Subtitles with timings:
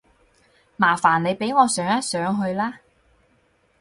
[0.77, 2.79] 麻煩你俾我上一上去啦